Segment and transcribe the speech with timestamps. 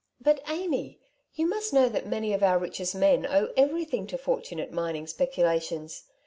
[0.19, 0.97] "But, Amy,
[1.35, 6.05] you must know that many of our richest men owe everything to fortunate mining speculations.